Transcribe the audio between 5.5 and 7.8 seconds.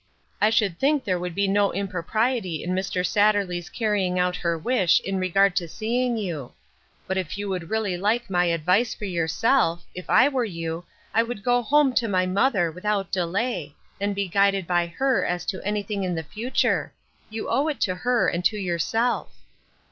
to seeing you; but if you would